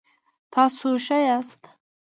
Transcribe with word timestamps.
تاسو 0.53 0.87
ښه 1.05 1.17
یاست؟ 1.27 1.61